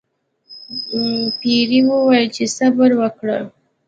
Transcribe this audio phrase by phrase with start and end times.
[1.39, 3.37] پیري وویل چې صبر وکړه.